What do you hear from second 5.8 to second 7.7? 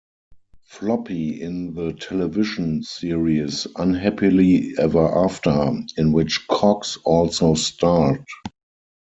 in which Cox also